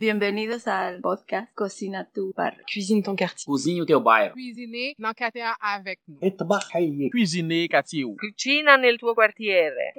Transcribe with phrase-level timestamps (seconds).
[0.00, 2.64] Bienvenue Bienvenidos al podcast Cocina tu barrio.
[2.64, 3.44] Cuisine ton quartier.
[3.44, 4.32] Cozinha o teu bairro.
[4.32, 6.18] Cuisiner dans quartier avec nous.
[6.30, 7.10] Trabalhar.
[7.10, 8.06] Cuisiner quartier.
[8.18, 9.92] Cucina nel tuo quartiere.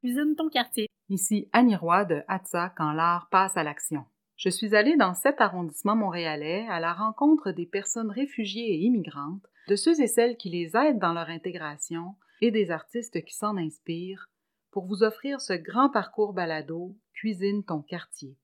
[0.00, 0.88] Cuisine ton quartier.
[1.08, 4.04] Ici Annie Roy de Atza quand l'art passe à l'action.
[4.34, 9.46] Je suis allée dans cet arrondissement montréalais à la rencontre des personnes réfugiées et immigrantes,
[9.68, 13.56] de ceux et celles qui les aident dans leur intégration et des artistes qui s'en
[13.56, 14.28] inspirent
[14.72, 18.36] pour vous offrir ce grand parcours balado Cuisine ton quartier.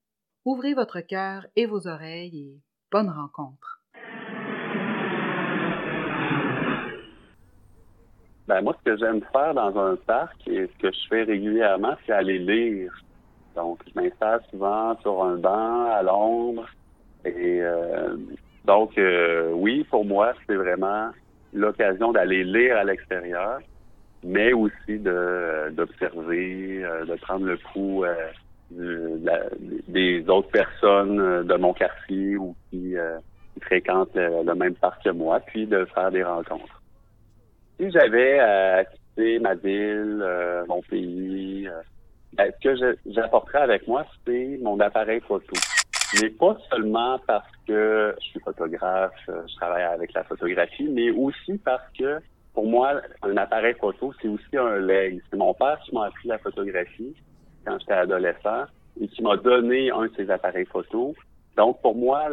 [0.51, 3.83] Ouvrez votre cœur et vos oreilles et bonne rencontre.
[8.47, 11.97] Ben moi, ce que j'aime faire dans un parc et ce que je fais régulièrement,
[12.07, 12.91] c'est aller lire.
[13.57, 16.67] Donc, je m'installe souvent sur un banc à l'ombre.
[17.27, 18.17] Et euh,
[18.65, 21.11] donc, euh, oui, pour moi, c'est vraiment
[21.53, 23.59] l'occasion d'aller lire à l'extérieur,
[24.25, 28.15] mais aussi de d'observer, euh, de prendre le euh,
[28.71, 33.19] des autres personnes euh, de mon quartier ou qui, euh,
[33.63, 36.81] fréquentent le, même parc que moi, puis de faire des rencontres.
[37.79, 41.69] Si j'avais à quitter ma ville, euh, mon pays,
[42.35, 45.57] ben, ce que j'apporterais avec moi, c'est mon appareil photo.
[46.21, 51.59] Mais pas seulement parce que je suis photographe, je travaille avec la photographie, mais aussi
[51.59, 52.21] parce que
[52.55, 55.21] pour moi, un appareil photo, c'est aussi un leg.
[55.31, 57.15] C'est mon père qui m'a appris la photographie
[57.65, 58.65] quand j'étais adolescent
[59.01, 61.15] et qui m'a donné un de ses appareils photo.
[61.57, 62.29] Donc, pour moi,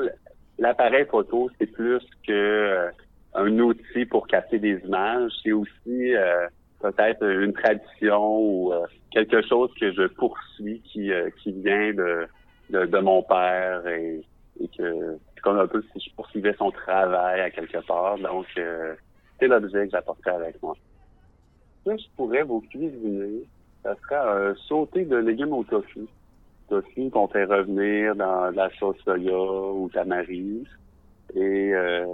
[0.58, 2.90] l'appareil photo, c'est plus que euh,
[3.34, 5.32] un outil pour capter des images.
[5.44, 6.48] C'est aussi euh,
[6.82, 12.28] peut-être une tradition ou euh, quelque chose que je poursuis qui, euh, qui vient de,
[12.70, 14.22] de, de mon père et,
[14.60, 18.18] et que comme un peu si je poursuivais son travail à quelque part.
[18.18, 18.96] Donc, euh,
[19.40, 20.76] c'est l'objet que j'apporterais avec moi.
[21.86, 23.44] Que je pourrais vous cuisiner,
[23.86, 26.08] ça serait un sauté de légumes au tofu.
[26.70, 29.38] Tofu qu'on fait revenir dans la sauce soya
[29.74, 30.64] ou tamari
[31.36, 32.08] et euh,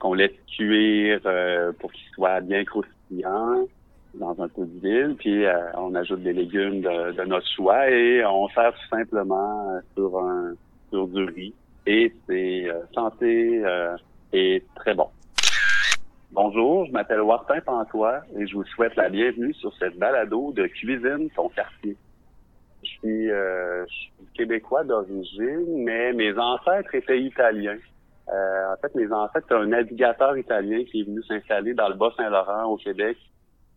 [0.00, 3.64] qu'on laisse cuire euh, pour qu'il soit bien croustillant
[4.14, 8.24] dans un peu d'huile, puis euh, on ajoute des légumes de, de notre choix et
[8.24, 10.54] on sert tout simplement euh, sur un
[10.90, 11.54] sur du riz
[11.86, 13.96] et c'est euh, santé euh,
[14.32, 15.08] et très bon.
[16.34, 20.66] Bonjour, je m'appelle Wartin Pantois et je vous souhaite la bienvenue sur cette balado de
[20.66, 21.96] cuisine ton quartier.
[22.82, 27.78] Je suis, euh, je suis québécois d'origine, mais mes ancêtres étaient italiens.
[28.28, 31.94] Euh, en fait, mes ancêtres, c'est un navigateur italien qui est venu s'installer dans le
[31.94, 33.16] Bas-Saint-Laurent au Québec.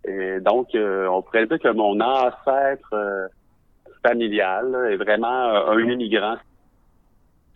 [0.08, 3.28] Et donc, euh, on pourrait dire que mon ancêtre euh,
[4.02, 6.38] familial est vraiment euh, un immigrant.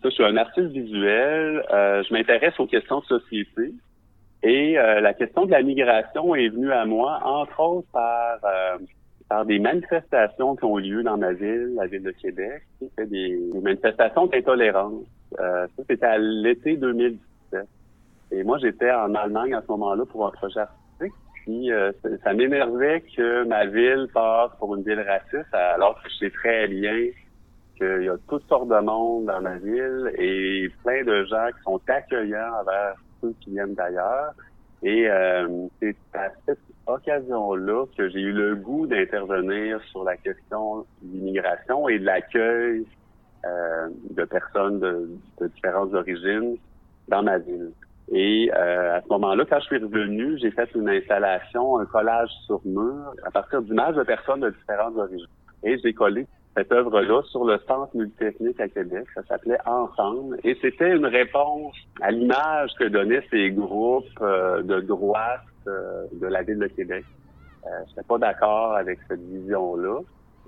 [0.00, 1.64] Ça, je suis un artiste visuel.
[1.72, 3.74] euh, je m'intéresse aux questions de société.
[4.42, 8.78] Et euh, la question de la migration est venue à moi, entre autres, par, euh,
[9.28, 12.62] par des manifestations qui ont lieu dans ma ville, la ville de Québec.
[12.80, 15.04] C'était des, des manifestations d'intolérance.
[15.38, 17.66] Euh, ça, c'était à l'été 2017.
[18.32, 21.12] Et moi, j'étais en Allemagne à ce moment-là pour un projet artistique.
[21.44, 21.92] Puis, euh,
[22.24, 26.66] ça m'énervait que ma ville passe pour une ville raciste, alors que je sais très
[26.66, 27.10] bien
[27.76, 31.62] qu'il y a toutes sortes de monde dans ma ville et plein de gens qui
[31.64, 32.94] sont accueillants envers
[33.40, 34.34] qui viennent d'ailleurs.
[34.82, 40.78] Et euh, c'est à cette occasion-là que j'ai eu le goût d'intervenir sur la question
[41.02, 42.84] de l'immigration et de l'accueil
[43.44, 45.08] euh, de personnes de,
[45.40, 46.56] de différentes origines
[47.08, 47.70] dans ma ville.
[48.10, 52.30] Et euh, à ce moment-là, quand je suis revenu, j'ai fait une installation, un collage
[52.46, 55.26] sur mur à partir d'images de personnes de différentes origines.
[55.62, 59.06] Et j'ai collé cette œuvre-là sur le centre multithnique à Québec.
[59.14, 60.38] Ça s'appelait Ensemble.
[60.44, 66.26] Et c'était une réponse à l'image que donnaient ces groupes euh, de droite euh, de
[66.26, 67.04] la ville de Québec.
[67.64, 70.00] Euh, je n'étais pas d'accord avec cette vision-là.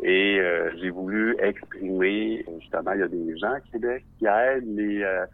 [0.02, 4.76] Et euh, j'ai voulu exprimer, justement, il y a des gens à Québec qui aident
[4.76, 5.24] les, euh,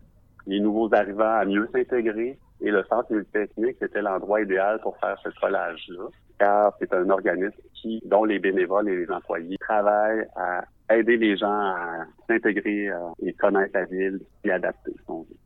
[0.46, 2.38] les nouveaux arrivants à mieux s'intégrer.
[2.60, 7.56] Et le centre multithnique était l'endroit idéal pour faire ce collage-là, car c'est un organisme
[8.04, 10.64] dont les bénévoles et les employés travaillent à
[10.96, 15.36] aider les gens à s'intégrer euh, et connaître la ville et adapter son vie.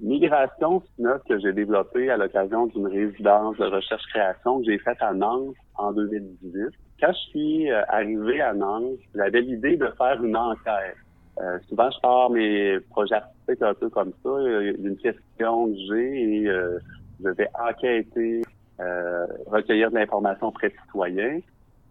[0.00, 4.78] Migration, c'est une œuvre que j'ai développée à l'occasion d'une résidence de recherche-création que j'ai
[4.78, 6.68] faite à Nantes en 2018.
[7.00, 10.96] Quand je suis euh, arrivé à Nantes, j'avais l'idée de faire une enquête.
[11.40, 14.30] Euh, souvent, je pars mes projets artistiques un peu comme ça.
[14.40, 18.42] Il une question que j'ai et je vais enquêter,
[18.80, 21.40] euh, recueillir de l'information auprès de citoyens.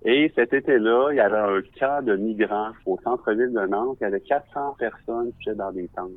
[0.05, 3.97] Et cet été-là, il y avait un camp de migrants au centre-ville de Nantes.
[4.01, 6.11] Il y avait 400 personnes qui étaient dans des tentes.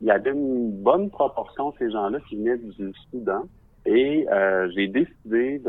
[0.00, 3.42] Il y avait une bonne proportion de ces gens-là qui venaient du Soudan.
[3.84, 5.60] Et euh, j'ai décidé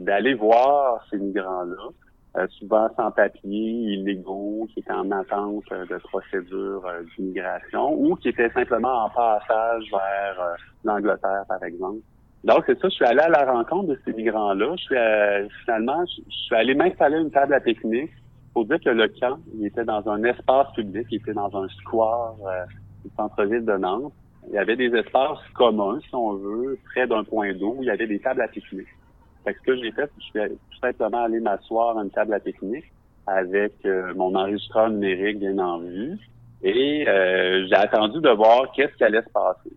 [0.00, 6.86] d'aller voir ces migrants-là souvent sans papier, illégaux, qui étaient en attente de procédure
[7.16, 12.00] d'immigration ou qui étaient simplement en passage vers l'Angleterre, par exemple.
[12.44, 14.74] Donc, c'est ça, je suis allé à la rencontre de ces migrants-là.
[14.76, 18.10] Je suis finalement, je, suis allé m'installer une table à pique-nique.
[18.54, 21.68] Faut dire que le camp, il était dans un espace public, il était dans un
[21.68, 22.34] square
[23.04, 24.12] du centre-ville de Nantes.
[24.48, 27.76] Il y avait des espaces communs, si on veut, près d'un point d'eau.
[27.80, 28.86] Il y avait des tables à pique-nique.
[29.44, 32.34] Fait que ce que j'ai fait, je suis tout simplement allé m'asseoir à une table
[32.34, 32.90] à pique-nique
[33.26, 36.18] avec euh, mon enregistreur numérique bien en vue.
[36.62, 39.70] Et euh, j'ai attendu de voir qu'est-ce qui allait se passer.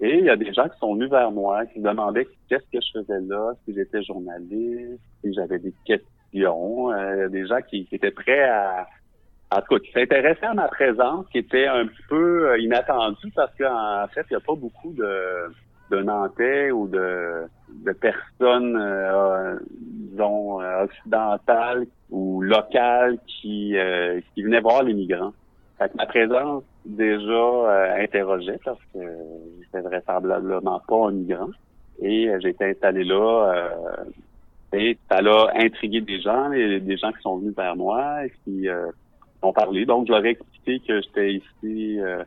[0.00, 2.64] Et il y a des gens qui sont venus vers moi, qui me demandaient qu'est-ce
[2.72, 6.90] que je faisais là, si j'étais journaliste, si j'avais des questions.
[6.90, 8.86] Euh, il y a des gens qui étaient prêts à,
[9.54, 13.30] en tout cas, qui s'intéressait à ma présence, qui était un petit peu euh, inattendue
[13.34, 15.52] parce qu'en fait, il n'y a pas beaucoup de,
[15.90, 24.60] de Nantais ou de, de personnes, euh, disons, occidentales ou locales qui, euh, qui venaient
[24.60, 25.32] voir les migrants.
[25.78, 29.00] Fait que ma présence déjà interrogeait parce que
[29.62, 31.50] j'étais vraisemblablement pas un migrant.
[32.02, 33.68] Et j'ai été installé là
[34.72, 38.68] et ça a intrigué des gens, des gens qui sont venus vers moi et qui
[39.52, 39.84] parler.
[39.86, 42.24] Donc, je leur ai expliqué que j'étais ici euh,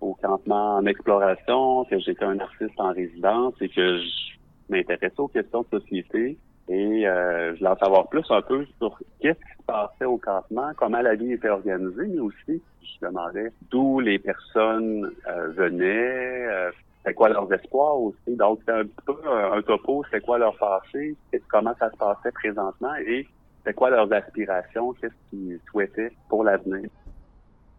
[0.00, 4.36] au campement en exploration, que j'étais un artiste en résidence et que je
[4.68, 6.38] m'intéressais aux questions de société.
[6.68, 10.18] Et euh, je voulais en savoir plus un peu sur qu'est-ce qui se passait au
[10.18, 16.46] campement, comment la vie était organisée, mais aussi, je demandais d'où les personnes euh, venaient,
[16.48, 16.70] euh,
[17.04, 18.36] c'est quoi leurs espoirs aussi.
[18.36, 21.16] Donc, c'est un peu un, topo, c'est quoi leur passé,
[21.48, 23.26] comment ça se passait présentement et
[23.64, 26.88] c'est quoi leurs aspirations, qu'est-ce qu'ils souhaitaient pour l'avenir.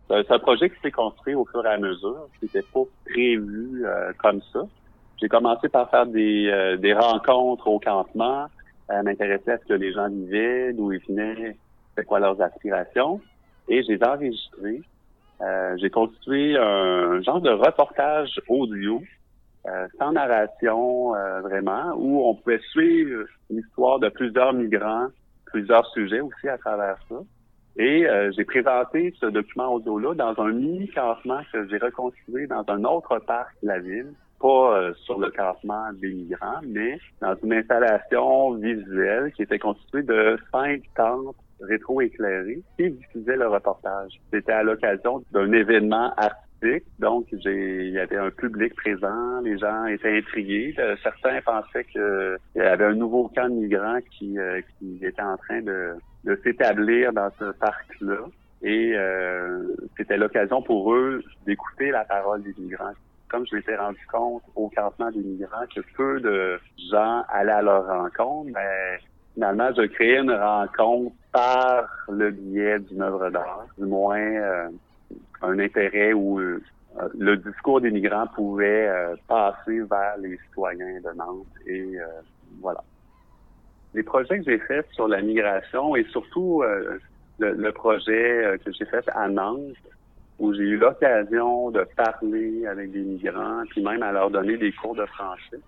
[0.09, 3.85] C'est un projet qui s'est construit au fur et à mesure, qui n'était pas prévu
[3.85, 4.61] euh, comme ça.
[5.19, 8.47] J'ai commencé par faire des, euh, des rencontres au campement,
[8.89, 11.55] à m'intéresser à ce que les gens vivaient, d'où ils venaient,
[11.95, 13.21] c'est quoi leurs aspirations,
[13.67, 14.81] et j'ai enregistré.
[15.41, 19.01] Euh, j'ai construit un genre de reportage audio,
[19.99, 21.11] sans narration
[21.41, 25.09] vraiment, où on pouvait suivre l'histoire de plusieurs migrants
[25.47, 27.15] plusieurs sujets aussi à travers ça.
[27.77, 32.83] Et euh, j'ai présenté ce document audio-là dans un mini-campement que j'ai reconstruit dans un
[32.83, 37.53] autre parc de la ville, pas euh, sur le campement des migrants, mais dans une
[37.53, 44.19] installation visuelle qui était constituée de cinq tentes rétro-éclairées qui diffusaient le reportage.
[44.31, 46.47] C'était à l'occasion d'un événement artistique
[46.99, 50.73] donc, il y avait un public présent, les gens étaient intrigués.
[50.79, 55.21] Euh, certains pensaient qu'il y avait un nouveau camp de migrants qui, euh, qui était
[55.21, 55.93] en train de,
[56.23, 58.25] de s'établir dans ce parc-là.
[58.63, 62.93] Et euh, c'était l'occasion pour eux d'écouter la parole des migrants.
[63.29, 66.59] Comme je m'étais rendu compte au campement des migrants que peu de
[66.91, 68.99] gens allaient à leur rencontre, ben,
[69.33, 74.69] finalement, je créais une rencontre par le biais d'une œuvre d'art, du moins
[75.41, 76.59] un intérêt où euh,
[77.17, 82.05] le discours des migrants pouvait euh, passer vers les citoyens de Nantes et euh,
[82.61, 82.83] voilà.
[83.93, 86.61] Les projets que j'ai faits sur la migration et surtout
[87.39, 89.75] le, projet que j'ai fait à Nantes,
[90.39, 94.71] où j'ai eu l'occasion de parler avec des migrants, puis même à leur donner des
[94.71, 95.59] cours de français.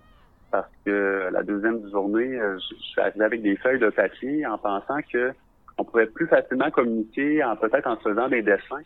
[0.52, 5.00] Parce que la deuxième journée, je, suis arrivé avec des feuilles de papier en pensant
[5.12, 5.32] que
[5.78, 8.82] on pouvait plus facilement communiquer en peut-être en faisant des dessins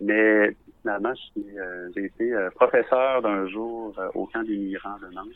[0.00, 5.14] mais finalement, euh, j'ai été euh, professeur d'un jour euh, au camp des migrants de
[5.14, 5.26] Nantes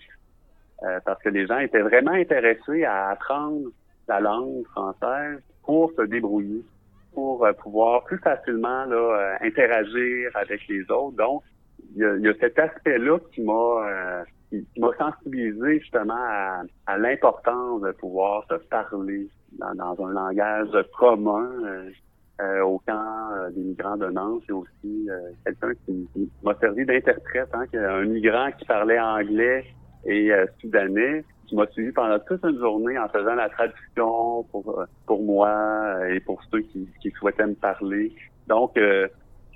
[1.05, 3.69] parce que les gens étaient vraiment intéressés à apprendre
[4.09, 6.65] la langue française pour se débrouiller,
[7.15, 11.17] pour pouvoir plus facilement là, interagir avec les autres.
[11.17, 11.43] Donc,
[11.95, 17.93] il y a, cet aspect-là qui m'a qui, m'a sensibilisé justement à, à l'importance de
[17.93, 19.29] pouvoir se parler
[19.59, 21.49] dans, dans un langage commun
[22.41, 24.43] euh, au camp euh, des migrants de Nantes.
[24.47, 26.09] C'est aussi euh, quelqu'un qui,
[26.43, 29.65] m'a servi d'interprète, hein, un migrant qui parlait anglais
[30.07, 35.23] et soudanais, qui m'a suivi pendant toute une journée en faisant la traduction pour pour
[35.23, 38.11] moi et pour ceux qui, qui souhaitaient me parler.
[38.47, 39.09] Donc, je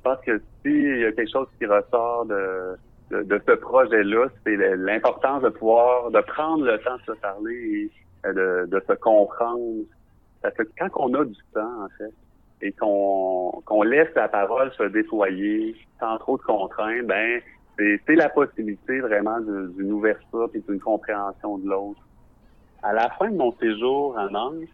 [0.03, 2.77] pense que s'il y a quelque chose qui ressort de,
[3.11, 7.91] de, ce projet-là, c'est l'importance de pouvoir, de prendre le temps de se parler
[8.25, 9.85] et de, de se comprendre.
[10.43, 12.13] Parce que quand on a du temps, en fait,
[12.61, 17.41] et qu'on qu'on laisse la parole se déployer sans trop de contraintes, ben
[17.79, 22.01] c'est la possibilité vraiment d'une ouverture et d'une compréhension de l'autre.
[22.83, 24.69] À la fin de mon séjour à Nantes,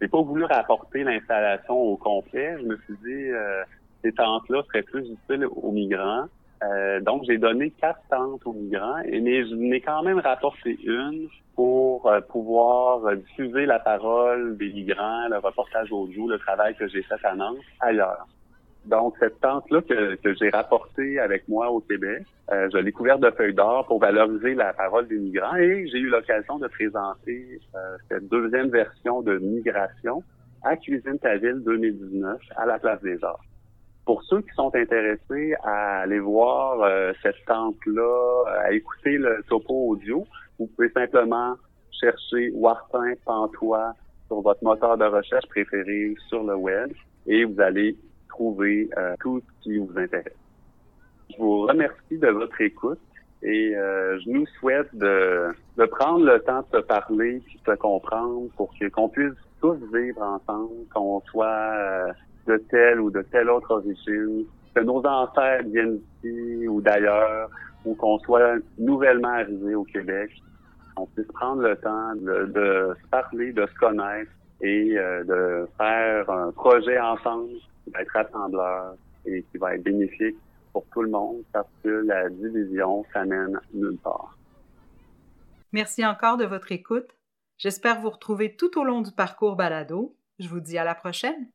[0.00, 2.56] j'ai pas voulu rapporter l'installation au complet.
[2.60, 3.62] Je me suis dit euh,
[4.02, 6.24] ces tentes-là seraient plus utiles aux migrants.
[6.64, 10.76] Euh, donc, j'ai donné quatre tentes aux migrants, et, mais je n'ai quand même rapporté
[10.84, 16.88] une pour euh, pouvoir diffuser la parole des migrants, le reportage audio, le travail que
[16.88, 18.26] j'ai fait à Nantes, ailleurs.
[18.88, 23.20] Donc, cette tente-là que, que j'ai rapportée avec moi au Québec, euh, je l'ai couverte
[23.20, 27.60] de feuilles d'or pour valoriser la parole des migrants et j'ai eu l'occasion de présenter
[27.74, 27.78] euh,
[28.08, 30.22] cette deuxième version de Migration
[30.62, 33.44] à Cuisine ta ville 2019 à la Place des Arts.
[34.06, 39.90] Pour ceux qui sont intéressés à aller voir euh, cette tente-là, à écouter le topo
[39.90, 40.24] audio,
[40.58, 41.56] vous pouvez simplement
[42.00, 43.92] chercher Wartin Pantois
[44.28, 46.90] sur votre moteur de recherche préféré sur le web
[47.26, 50.32] et vous allez trouver euh, tout ce qui vous intéresse.
[51.30, 53.00] Je vous remercie de votre écoute
[53.42, 57.72] et euh, je nous souhaite de, de prendre le temps de se parler puis de
[57.72, 62.12] se comprendre pour que qu'on puisse tous vivre ensemble, qu'on soit euh,
[62.46, 64.44] de telle ou de telle autre origine,
[64.74, 67.50] que nos ancêtres viennent d'ici ou d'ailleurs,
[67.84, 70.30] ou qu'on soit nouvellement arrivé au Québec,
[70.94, 74.30] qu'on puisse prendre le temps de, de se parler, de se connaître
[74.60, 77.50] et de faire un projet ensemble
[77.88, 80.36] qui va être rassembleur et qui va être bénéfique
[80.72, 84.36] pour tout le monde parce que la division, ça mène nulle part.
[85.72, 87.16] Merci encore de votre écoute.
[87.58, 90.16] J'espère vous retrouver tout au long du parcours balado.
[90.38, 91.50] Je vous dis à la prochaine.